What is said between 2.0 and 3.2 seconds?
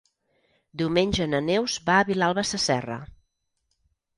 Vilalba Sasserra.